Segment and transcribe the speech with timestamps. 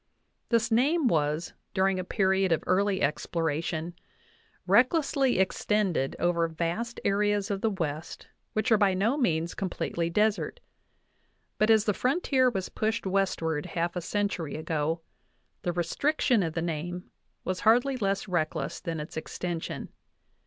[0.49, 3.93] This name was, during a period of early exploration,
[4.65, 10.59] recklessly extended over vast areas of the West which are by no means completely desert;
[11.59, 15.01] but as the frontier was pushed westward half a century ago,
[15.61, 17.11] the restriction of the name
[17.43, 19.89] was hardly less reckless than its extension.